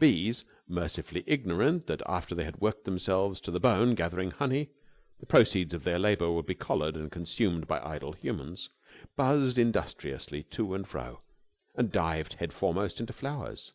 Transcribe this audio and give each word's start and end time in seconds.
Bees, 0.00 0.44
mercifully 0.66 1.22
ignorant 1.24 1.86
that, 1.86 2.02
after 2.04 2.34
they 2.34 2.42
had 2.42 2.60
worked 2.60 2.84
themselves 2.84 3.38
to 3.40 3.52
the 3.52 3.60
bone 3.60 3.94
gathering 3.94 4.32
honey, 4.32 4.70
the 5.20 5.26
proceeds 5.26 5.72
of 5.72 5.84
their 5.84 6.00
labour 6.00 6.32
would 6.32 6.46
be 6.46 6.56
collared 6.56 6.96
and 6.96 7.12
consumed 7.12 7.68
by 7.68 7.78
idle 7.86 8.10
humans, 8.14 8.70
buzzed 9.14 9.56
industriously 9.56 10.42
to 10.42 10.74
and 10.74 10.88
fro 10.88 11.20
and 11.76 11.92
dived 11.92 12.34
head 12.34 12.52
foremost 12.52 12.98
into 12.98 13.12
flowers. 13.12 13.70